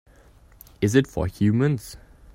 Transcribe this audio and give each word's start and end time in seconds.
Is 0.81 0.95
it 0.95 1.05
for 1.05 1.27
humans? 1.27 1.95